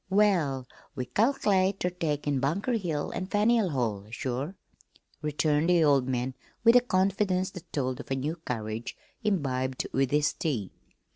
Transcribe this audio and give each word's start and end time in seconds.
"Well, 0.09 0.65
we 0.95 1.05
cal'late 1.05 1.79
ter 1.79 1.91
take 1.91 2.25
in 2.25 2.39
Bunker 2.39 2.71
Hill 2.73 3.11
an' 3.13 3.27
Faneuil 3.27 3.69
Hall 3.69 4.07
sure," 4.09 4.55
returned 5.21 5.69
the 5.69 5.83
old 5.83 6.07
man 6.07 6.33
with 6.63 6.75
a 6.75 6.79
confidence 6.81 7.51
that 7.51 7.71
told 7.71 7.99
of 7.99 8.09
new 8.09 8.37
courage 8.37 8.97
imbibed 9.23 9.85
with 9.93 10.09
his 10.09 10.33
tea. 10.33 10.71